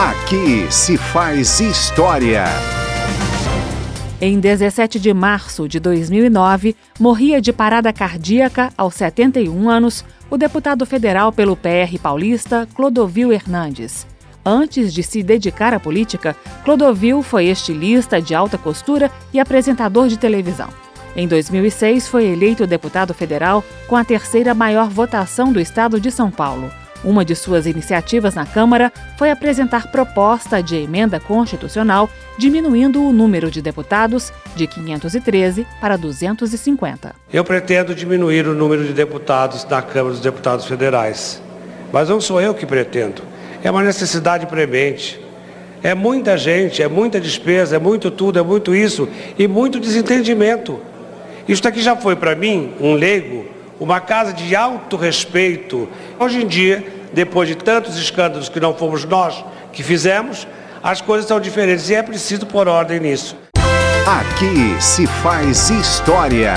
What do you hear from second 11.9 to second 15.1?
paulista Clodovil Hernandes. Antes de